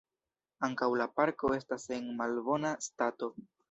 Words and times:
Ankaŭ 0.67 0.87
la 1.03 1.07
parko 1.21 1.53
estas 1.59 1.87
en 2.01 2.11
malbona 2.23 2.77
stato. 2.91 3.35